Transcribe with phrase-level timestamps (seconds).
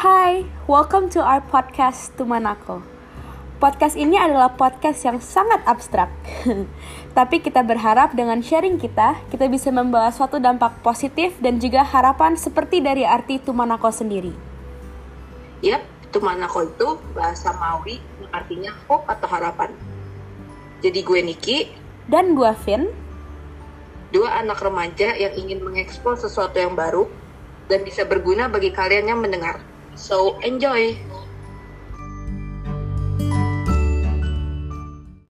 [0.00, 2.80] Hai, welcome to our podcast Tumanako.
[3.60, 6.08] Podcast ini adalah podcast yang sangat abstrak.
[7.20, 12.32] Tapi kita berharap dengan sharing kita, kita bisa membawa suatu dampak positif dan juga harapan
[12.32, 14.32] seperti dari arti Tumanako sendiri.
[15.60, 19.68] Yap, Tumanako itu bahasa Maori yang artinya hope atau harapan.
[20.80, 21.58] Jadi gue Niki
[22.08, 22.88] Dan gua Vin,
[24.16, 27.04] dua anak remaja yang ingin mengeksplor sesuatu yang baru
[27.68, 29.69] dan bisa berguna bagi kalian yang mendengar.
[30.00, 30.96] So enjoy!